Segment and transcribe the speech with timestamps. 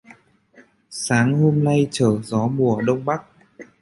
[0.89, 3.23] Sáng hôm nay trở gió mùa Đông Bắc